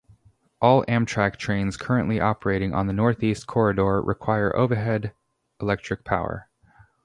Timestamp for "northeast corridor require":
2.93-4.55